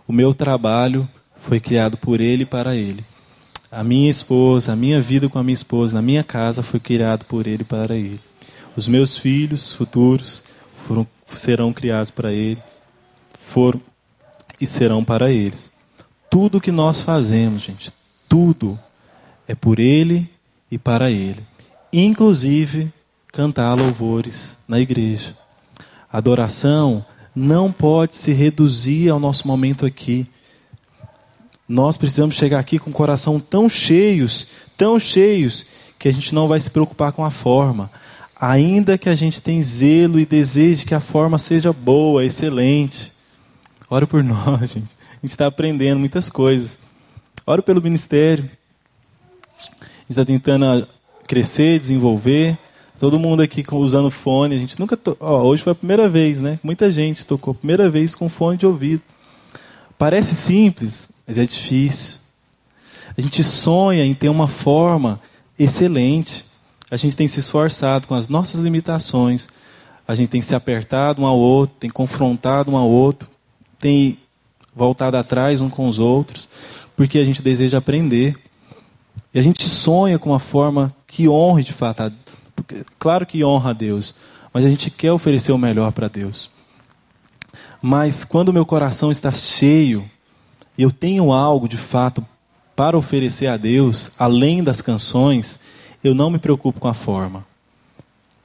[0.07, 3.03] O meu trabalho foi criado por Ele para Ele.
[3.73, 7.25] A minha esposa, a minha vida com a minha esposa, na minha casa foi criado
[7.25, 8.21] por Ele para Ele.
[8.77, 10.43] Os meus filhos futuros
[10.87, 12.63] foram, serão criados para Ele,
[13.39, 13.81] foram
[14.61, 15.71] e serão para eles.
[16.31, 17.93] Tudo que nós fazemos, gente,
[18.29, 18.79] tudo
[19.47, 20.29] é por Ele
[20.71, 21.43] e para Ele.
[21.93, 22.93] Inclusive
[23.33, 25.37] cantar louvores na igreja.
[26.13, 30.27] Adoração não pode se reduzir ao nosso momento aqui.
[31.69, 35.67] Nós precisamos chegar aqui com o coração tão cheios, tão cheios,
[35.99, 37.91] que a gente não vai se preocupar com a forma.
[38.41, 43.13] Ainda que a gente tenha zelo e deseje que a forma seja boa, excelente.
[43.91, 44.97] Ora por nós, gente.
[45.11, 46.79] A gente está aprendendo muitas coisas.
[47.47, 48.49] Ora pelo ministério.
[49.59, 50.89] A gente está tentando
[51.27, 52.57] crescer, desenvolver.
[52.99, 54.97] Todo mundo aqui usando fone, a gente nunca.
[54.97, 55.17] To...
[55.21, 56.59] Oh, hoje foi a primeira vez, né?
[56.63, 59.03] Muita gente tocou, primeira vez com fone de ouvido.
[59.97, 62.19] Parece simples, mas é difícil.
[63.17, 65.21] A gente sonha em ter uma forma
[65.59, 66.45] excelente.
[66.91, 69.49] A gente tem se esforçado com as nossas limitações.
[70.07, 73.29] A gente tem se apertado um ao outro, tem confrontado um ao outro,
[73.79, 74.19] tem
[74.75, 76.49] voltado atrás um com os outros,
[76.97, 78.37] porque a gente deseja aprender.
[79.35, 82.13] E a gente sonha com uma forma que honre de fato a
[82.99, 84.15] claro que honra a Deus,
[84.53, 86.51] mas a gente quer oferecer o melhor para Deus.
[87.81, 90.09] Mas quando meu coração está cheio,
[90.77, 92.25] e eu tenho algo de fato
[92.75, 95.59] para oferecer a Deus, além das canções,
[96.03, 97.45] eu não me preocupo com a forma.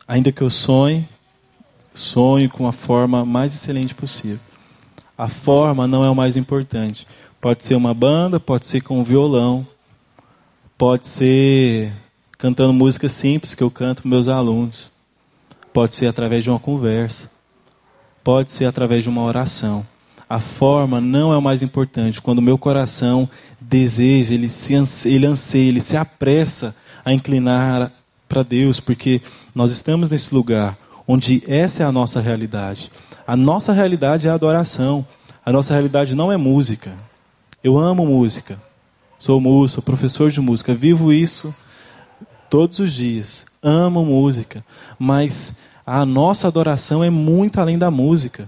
[0.07, 1.07] Ainda que eu sonhe,
[1.93, 4.39] sonho com a forma mais excelente possível.
[5.17, 7.07] A forma não é o mais importante.
[7.39, 9.67] Pode ser uma banda, pode ser com um violão,
[10.77, 11.93] pode ser
[12.43, 14.91] cantando música simples que eu canto para meus alunos.
[15.71, 17.31] Pode ser através de uma conversa.
[18.21, 19.87] Pode ser através de uma oração.
[20.29, 22.21] A forma não é o mais importante.
[22.21, 23.29] Quando o meu coração
[23.61, 26.75] deseja, ele, se anseia, ele anseia, ele se apressa
[27.05, 27.93] a inclinar
[28.27, 29.21] para Deus, porque
[29.55, 30.77] nós estamos nesse lugar
[31.07, 32.91] onde essa é a nossa realidade.
[33.25, 35.07] A nossa realidade é a adoração.
[35.45, 36.91] A nossa realidade não é música.
[37.63, 38.61] Eu amo música.
[39.17, 41.55] Sou músico, sou professor de música, vivo isso
[42.53, 44.63] todos os dias, amo música,
[44.99, 48.47] mas a nossa adoração é muito além da música,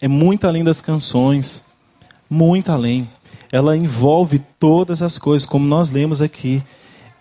[0.00, 1.62] é muito além das canções,
[2.30, 3.10] muito além.
[3.52, 6.62] Ela envolve todas as coisas, como nós lemos aqui.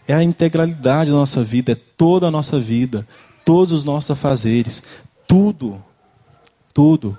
[0.07, 3.05] É a integralidade da nossa vida, é toda a nossa vida,
[3.43, 4.81] todos os nossos afazeres,
[5.27, 5.83] tudo,
[6.73, 7.17] tudo.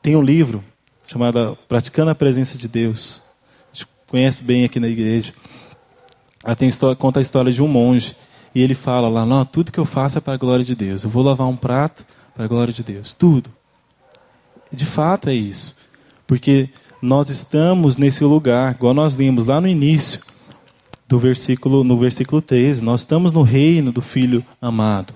[0.00, 0.62] Tem um livro
[1.04, 3.24] chamado Praticando a Presença de Deus.
[3.72, 5.34] A gente conhece bem aqui na igreja.
[6.44, 8.16] Ela tem, conta a história de um monge.
[8.54, 11.04] E ele fala lá: Não, tudo que eu faço é para a glória de Deus.
[11.04, 13.14] Eu vou lavar um prato para a glória de Deus.
[13.14, 13.50] Tudo.
[14.70, 15.76] De fato é isso.
[16.26, 20.20] Porque nós estamos nesse lugar, igual nós vimos lá no início
[21.08, 25.12] do versículo, no versículo 13, nós estamos no reino do Filho amado.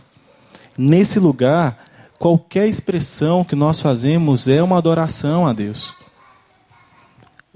[0.76, 1.86] Nesse lugar,
[2.18, 5.94] qualquer expressão que nós fazemos é uma adoração a Deus.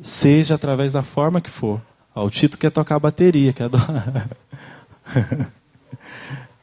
[0.00, 1.82] Seja através da forma que for.
[2.14, 3.78] Ó, o Tito quer tocar bateria, quer, do...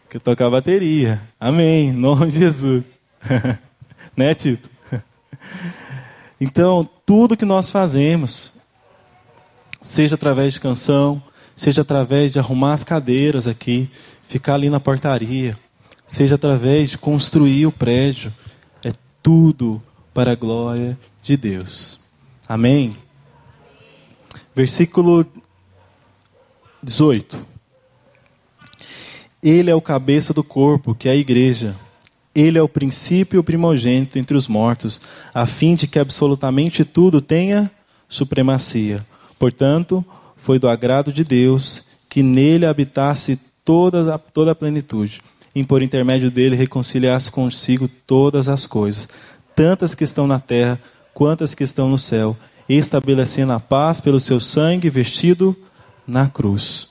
[0.09, 1.21] quer tocar bateria.
[1.39, 2.89] Amém, em nome de Jesus.
[4.15, 4.69] né, Tito?
[6.39, 8.53] Então, tudo que nós fazemos,
[9.81, 11.21] seja através de canção,
[11.55, 13.89] seja através de arrumar as cadeiras aqui,
[14.23, 15.57] ficar ali na portaria,
[16.05, 18.31] seja através de construir o prédio,
[18.83, 18.91] é
[19.23, 19.81] tudo
[20.13, 21.99] para a glória de Deus.
[22.47, 22.95] Amém?
[24.57, 25.23] Versículo
[26.81, 27.37] 18.
[29.43, 31.75] Ele é o cabeça do corpo, que é a igreja.
[32.33, 34.99] Ele é o princípio primogênito entre os mortos,
[35.31, 37.69] a fim de que absolutamente tudo tenha
[38.09, 39.05] supremacia.
[39.37, 40.03] Portanto,
[40.35, 45.21] foi do agrado de Deus que nele habitasse toda a, toda a plenitude,
[45.53, 49.07] e por intermédio dele reconciliasse consigo todas as coisas,
[49.55, 50.81] tantas que estão na terra
[51.13, 52.35] quantas que estão no céu
[52.75, 55.55] estabelecendo a paz pelo seu sangue vestido
[56.05, 56.89] na cruz.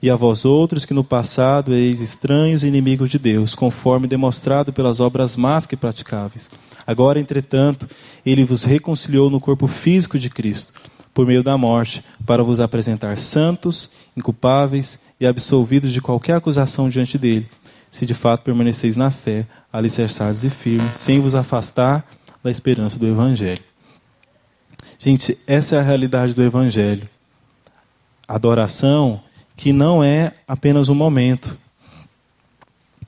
[0.00, 4.72] E a vós outros que no passado eis estranhos e inimigos de Deus, conforme demonstrado
[4.72, 6.48] pelas obras más que praticáveis.
[6.86, 7.88] Agora, entretanto,
[8.24, 10.72] ele vos reconciliou no corpo físico de Cristo,
[11.12, 17.18] por meio da morte, para vos apresentar santos, inculpáveis e absolvidos de qualquer acusação diante
[17.18, 17.48] dele,
[17.90, 22.06] se de fato permaneceis na fé, alicerçados e firmes, sem vos afastar
[22.42, 23.62] da esperança do Evangelho.
[24.98, 27.08] Gente, essa é a realidade do Evangelho.
[28.26, 29.22] Adoração
[29.56, 31.56] que não é apenas um momento.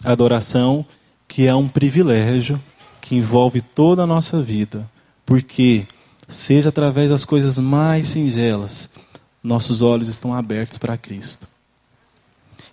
[0.05, 0.87] Adoração
[1.27, 2.63] que é um privilégio
[3.01, 4.89] que envolve toda a nossa vida.
[5.27, 5.87] Porque
[6.29, 8.89] seja através das coisas mais singelas,
[9.43, 11.49] nossos olhos estão abertos para Cristo.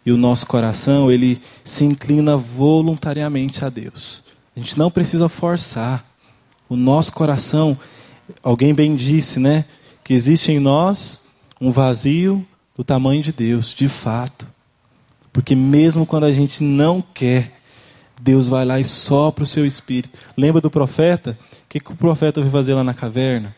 [0.05, 4.23] E o nosso coração, ele se inclina voluntariamente a Deus.
[4.55, 6.05] A gente não precisa forçar.
[6.69, 7.77] O nosso coração,
[8.41, 9.65] alguém bem disse, né,
[10.03, 11.21] que existe em nós
[11.59, 14.47] um vazio do tamanho de Deus, de fato.
[15.33, 17.59] Porque mesmo quando a gente não quer,
[18.21, 20.17] Deus vai lá e sopra o seu espírito.
[20.35, 21.37] Lembra do profeta?
[21.41, 23.55] O que, que o profeta foi fazer lá na caverna?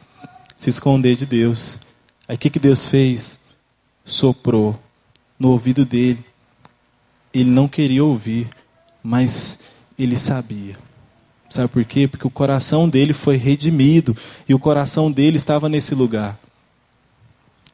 [0.55, 1.79] Se esconder de Deus.
[2.27, 3.39] Aí o que, que Deus fez?
[4.03, 4.77] Soprou
[5.37, 6.25] no ouvido dele.
[7.33, 8.49] Ele não queria ouvir,
[9.03, 9.59] mas
[9.97, 10.75] ele sabia.
[11.49, 12.07] Sabe por quê?
[12.07, 14.15] Porque o coração dele foi redimido
[14.47, 16.39] e o coração dele estava nesse lugar.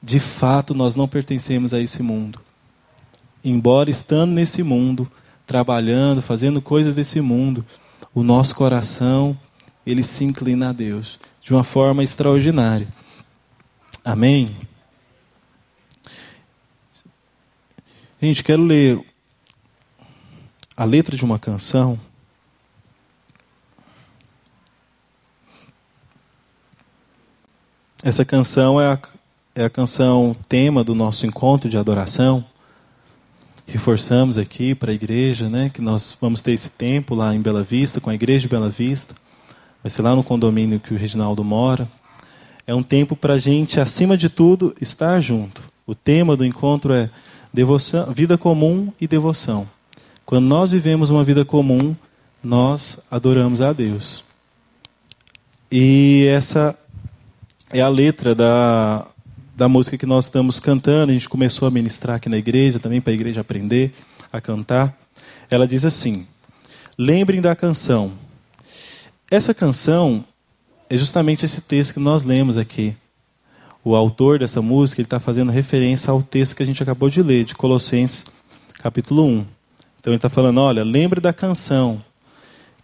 [0.01, 2.39] De fato, nós não pertencemos a esse mundo.
[3.43, 5.11] Embora estando nesse mundo,
[5.45, 7.65] trabalhando, fazendo coisas desse mundo,
[8.13, 9.37] o nosso coração,
[9.85, 12.87] ele se inclina a Deus de uma forma extraordinária.
[14.03, 14.55] Amém?
[18.21, 19.03] Gente, quero ler
[20.75, 21.99] a letra de uma canção.
[28.05, 28.99] Essa canção é a,
[29.55, 32.45] é a canção tema do nosso encontro de adoração
[33.67, 37.63] reforçamos aqui para a igreja, né, que nós vamos ter esse tempo lá em Bela
[37.63, 39.15] Vista, com a igreja de Bela Vista.
[39.81, 41.89] Vai ser lá no condomínio que o Reginaldo mora.
[42.67, 45.63] É um tempo para a gente, acima de tudo, estar junto.
[45.85, 47.09] O tema do encontro é
[47.51, 49.67] devoção, vida comum e devoção.
[50.25, 51.95] Quando nós vivemos uma vida comum,
[52.43, 54.23] nós adoramos a Deus.
[55.71, 56.77] E essa
[57.71, 59.07] é a letra da,
[59.55, 63.01] da música que nós estamos cantando, a gente começou a ministrar aqui na igreja, também
[63.01, 63.93] para a igreja aprender
[64.31, 64.95] a cantar.
[65.49, 66.27] Ela diz assim:
[66.97, 68.11] Lembrem da canção.
[69.29, 70.23] Essa canção
[70.89, 72.95] é justamente esse texto que nós lemos aqui.
[73.83, 77.43] O autor dessa música está fazendo referência ao texto que a gente acabou de ler,
[77.43, 78.25] de Colossenses,
[78.79, 79.45] capítulo 1.
[79.99, 82.03] Então ele está falando: olha, lembre da canção.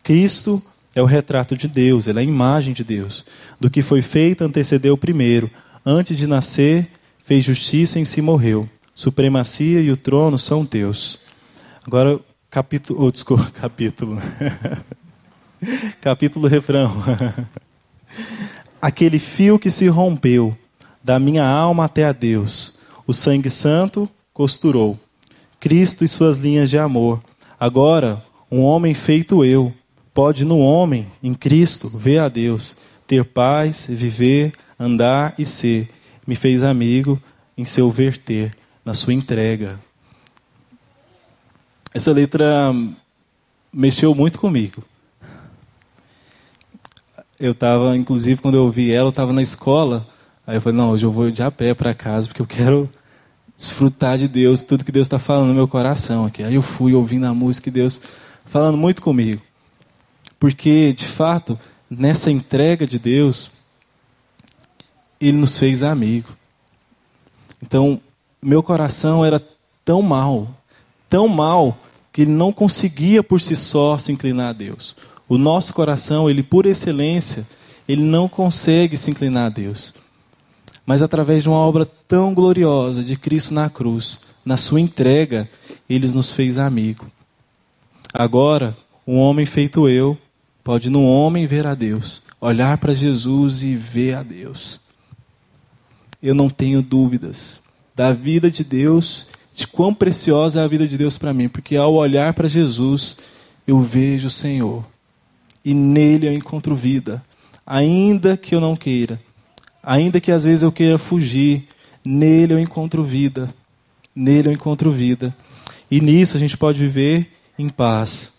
[0.03, 0.61] Cristo
[0.93, 3.25] é o retrato de Deus, ele é a imagem de Deus.
[3.59, 5.49] Do que foi feito antecedeu o primeiro
[5.85, 6.91] Antes de nascer,
[7.23, 8.69] fez justiça em si morreu.
[8.93, 11.19] Supremacia e o trono são teus.
[11.83, 12.19] Agora,
[12.51, 13.03] capítulo.
[13.03, 14.21] Oh, desculpa, capítulo.
[15.99, 16.95] capítulo refrão.
[18.79, 20.55] Aquele fio que se rompeu,
[21.03, 22.77] da minha alma até a Deus,
[23.07, 24.99] o sangue santo costurou.
[25.59, 27.23] Cristo e suas linhas de amor.
[27.59, 29.73] Agora, um homem feito eu,
[30.13, 32.75] pode no homem, em Cristo, ver a Deus,
[33.07, 35.89] ter paz, viver, andar e ser,
[36.25, 37.21] me fez amigo
[37.57, 39.79] em seu verter, na sua entrega.
[41.93, 42.73] Essa letra
[43.71, 44.83] mexeu muito comigo.
[47.39, 50.07] Eu estava, inclusive, quando eu ouvi ela, eu estava na escola.
[50.45, 52.89] Aí eu falei, não, hoje eu vou de a pé para casa, porque eu quero
[53.57, 56.43] desfrutar de Deus, tudo que Deus está falando no meu coração aqui.
[56.43, 58.01] Aí eu fui ouvindo a música e Deus
[58.45, 59.41] falando muito comigo.
[60.41, 63.51] Porque, de fato, nessa entrega de Deus,
[65.19, 66.29] ele nos fez amigo.
[67.61, 68.01] Então,
[68.41, 69.39] meu coração era
[69.85, 70.49] tão mal,
[71.07, 71.77] tão mal,
[72.11, 74.95] que ele não conseguia por si só se inclinar a Deus.
[75.29, 77.47] O nosso coração, ele por excelência,
[77.87, 79.93] ele não consegue se inclinar a Deus.
[80.83, 85.47] Mas através de uma obra tão gloriosa de Cristo na cruz, na sua entrega,
[85.87, 87.05] ele nos fez amigo.
[88.11, 88.75] Agora,
[89.05, 90.17] um homem feito eu
[90.63, 94.79] pode no homem ver a Deus, olhar para Jesus e ver a Deus
[96.21, 97.61] eu não tenho dúvidas
[97.95, 101.75] da vida de Deus, de quão preciosa é a vida de Deus para mim, porque
[101.75, 103.17] ao olhar para Jesus,
[103.67, 104.85] eu vejo o Senhor
[105.65, 107.23] e nele eu encontro vida,
[107.65, 109.19] ainda que eu não queira,
[109.83, 111.67] ainda que às vezes eu queira fugir,
[112.05, 113.53] nele eu encontro vida,
[114.15, 115.35] nele eu encontro vida,
[115.89, 118.33] e nisso a gente pode viver em paz.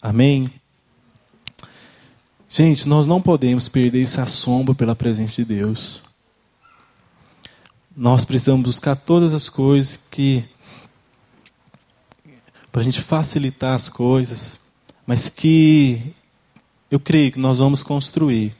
[0.00, 0.50] Amém?
[2.54, 6.02] Gente, nós não podemos perder esse assombro pela presença de Deus.
[7.96, 10.44] Nós precisamos buscar todas as coisas que
[12.70, 14.58] para a gente facilitar as coisas,
[15.06, 16.14] mas que
[16.90, 18.54] eu creio que nós vamos construir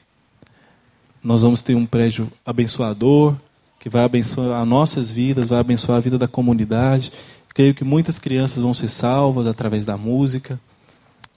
[1.23, 3.37] nós vamos ter um prédio abençoador,
[3.79, 7.13] que vai abençoar as nossas vidas, vai abençoar a vida da comunidade.
[7.53, 10.59] Creio que muitas crianças vão ser salvas através da música.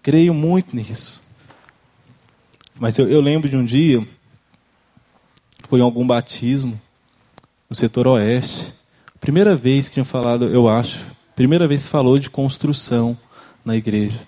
[0.02, 1.25] Creio muito nisso.
[2.78, 4.06] Mas eu, eu lembro de um dia,
[5.68, 6.80] foi em algum batismo,
[7.68, 8.74] no setor oeste.
[9.20, 11.04] Primeira vez que tinha falado, eu acho,
[11.34, 13.16] primeira vez que falou de construção
[13.64, 14.20] na igreja.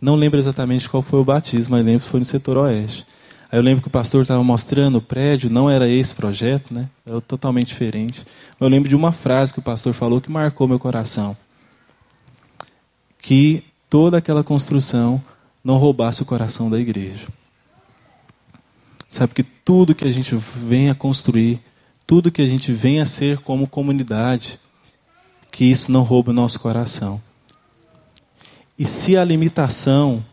[0.00, 3.06] Não lembro exatamente qual foi o batismo, mas lembro que foi no setor oeste.
[3.50, 6.88] Aí eu lembro que o pastor estava mostrando o prédio, não era esse projeto, né?
[7.06, 8.24] Era totalmente diferente.
[8.58, 11.36] Eu lembro de uma frase que o pastor falou que marcou meu coração.
[13.20, 15.22] Que toda aquela construção
[15.62, 17.26] não roubasse o coração da igreja.
[19.14, 21.62] Sabe que tudo que a gente vem a construir,
[22.04, 24.58] tudo que a gente vem a ser como comunidade,
[25.52, 27.22] que isso não roube o nosso coração.
[28.76, 30.24] E se a limitação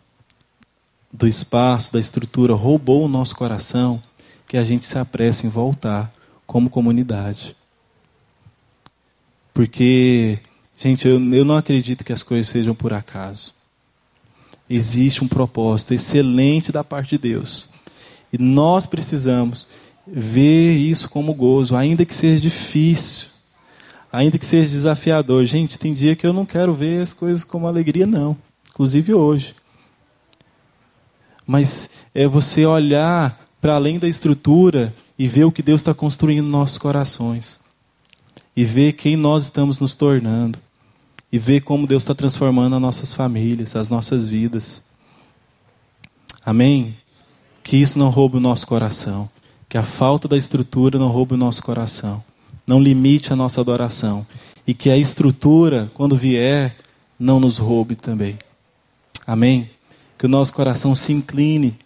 [1.13, 4.01] do espaço, da estrutura roubou o nosso coração,
[4.47, 6.11] que a gente se apresse em voltar
[6.47, 7.55] como comunidade.
[9.53, 10.39] Porque,
[10.75, 13.53] gente, eu, eu não acredito que as coisas sejam por acaso.
[14.67, 17.69] Existe um propósito excelente da parte de Deus.
[18.31, 19.67] E nós precisamos
[20.05, 23.29] ver isso como gozo, ainda que seja difícil,
[24.11, 25.45] ainda que seja desafiador.
[25.45, 28.37] Gente, tem dia que eu não quero ver as coisas como alegria, não.
[28.69, 29.55] Inclusive hoje.
[31.45, 36.43] Mas é você olhar para além da estrutura e ver o que Deus está construindo
[36.43, 37.59] nos nossos corações.
[38.55, 40.57] E ver quem nós estamos nos tornando.
[41.31, 44.83] E ver como Deus está transformando as nossas famílias, as nossas vidas.
[46.43, 46.95] Amém?
[47.63, 49.29] Que isso não roube o nosso coração.
[49.69, 52.23] Que a falta da estrutura não roube o nosso coração.
[52.65, 54.25] Não limite a nossa adoração.
[54.65, 56.75] E que a estrutura, quando vier,
[57.19, 58.37] não nos roube também.
[59.25, 59.69] Amém?
[60.17, 61.77] Que o nosso coração se incline,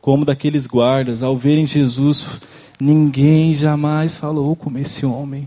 [0.00, 2.40] como daqueles guardas, ao verem Jesus,
[2.80, 5.46] ninguém jamais falou como esse homem.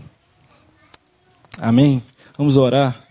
[1.60, 2.02] Amém?
[2.36, 3.04] Vamos orar.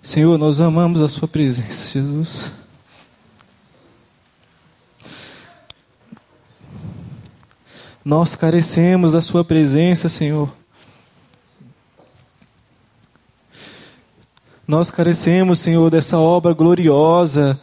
[0.00, 2.57] Senhor, nós amamos a Sua presença, Jesus.
[8.08, 10.50] Nós carecemos da Sua presença, Senhor.
[14.66, 17.60] Nós carecemos, Senhor, dessa obra gloriosa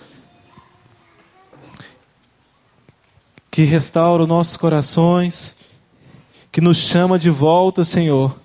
[3.50, 5.58] que restaura os nossos corações,
[6.52, 8.40] que nos chama de volta, Senhor.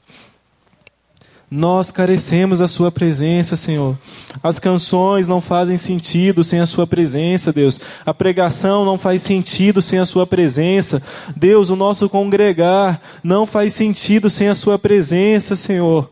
[1.50, 3.98] Nós carecemos da Sua presença, Senhor.
[4.40, 7.80] As canções não fazem sentido sem a Sua presença, Deus.
[8.06, 11.02] A pregação não faz sentido sem a Sua presença.
[11.34, 16.08] Deus, o nosso congregar não faz sentido sem a Sua presença, Senhor.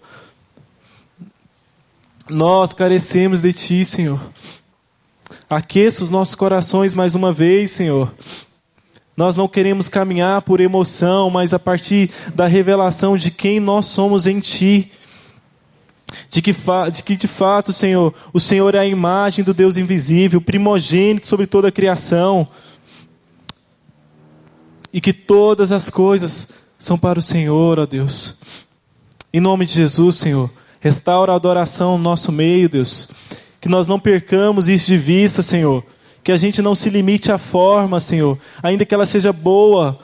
[2.29, 4.21] Nós carecemos de Ti, Senhor.
[5.49, 8.13] Aqueça os nossos corações mais uma vez, Senhor.
[9.17, 14.27] Nós não queremos caminhar por emoção, mas a partir da revelação de quem nós somos
[14.27, 14.91] em Ti
[16.31, 16.55] de que,
[16.93, 21.47] de que, de fato, Senhor, o Senhor é a imagem do Deus invisível, primogênito sobre
[21.47, 22.49] toda a criação,
[24.93, 26.49] e que todas as coisas
[26.79, 28.37] são para o Senhor, ó Deus.
[29.33, 30.51] Em nome de Jesus, Senhor,
[30.81, 33.09] restaura a adoração no nosso meio, Deus,
[33.61, 35.85] que nós não percamos isso de vista, Senhor,
[36.25, 39.99] que a gente não se limite à forma, Senhor, ainda que ela seja boa,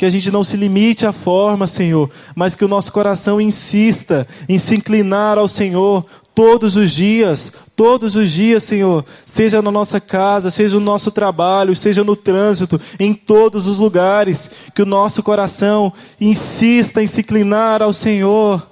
[0.00, 4.26] que a gente não se limite à forma, Senhor, mas que o nosso coração insista
[4.48, 10.00] em se inclinar ao Senhor todos os dias, todos os dias, Senhor, seja na nossa
[10.00, 15.22] casa, seja no nosso trabalho, seja no trânsito, em todos os lugares, que o nosso
[15.22, 18.69] coração insista em se inclinar ao Senhor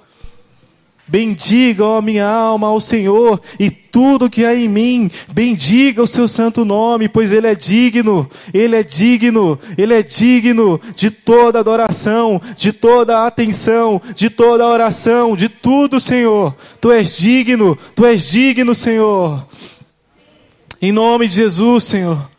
[1.09, 6.27] Bendiga, ó minha alma, ao Senhor, e tudo que há em mim, bendiga o seu
[6.27, 12.39] santo nome, pois Ele é digno, Ele é digno, Ele é digno de toda adoração,
[12.55, 16.55] de toda atenção, de toda oração, de tudo, Senhor.
[16.79, 19.43] Tu és digno, Tu és digno, Senhor.
[20.79, 22.29] Em nome de Jesus, Senhor.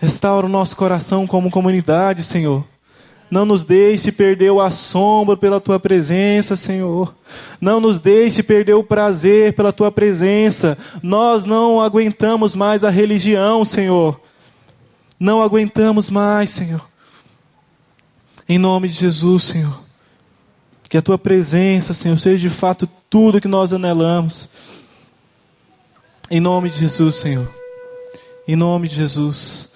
[0.00, 2.64] Restaura o nosso coração como comunidade, Senhor.
[3.30, 7.14] Não nos deixe perder o assombro pela tua presença, Senhor.
[7.60, 10.76] Não nos deixe perder o prazer pela tua presença.
[11.00, 14.20] Nós não aguentamos mais a religião, Senhor.
[15.18, 16.84] Não aguentamos mais, Senhor.
[18.48, 19.80] Em nome de Jesus, Senhor.
[20.88, 24.48] Que a tua presença, Senhor, seja de fato tudo que nós anelamos.
[26.28, 27.48] Em nome de Jesus, Senhor.
[28.48, 29.69] Em nome de Jesus.